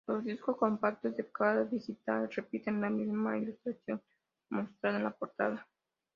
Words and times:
Los 0.07 0.23
discos 0.23 0.57
compactos 0.57 1.15
de 1.15 1.29
cada 1.29 1.63
digipack 1.65 2.33
repiten 2.33 2.81
la 2.81 2.89
misma 2.89 3.37
ilustración 3.37 4.01
mostrada 4.49 4.97
en 4.97 5.03
la 5.03 5.11
portada. 5.11 5.67